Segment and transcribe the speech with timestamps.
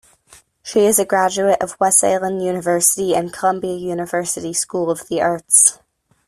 [0.63, 5.77] She is a graduate of Wesleyan University and Columbia University School of the Arts.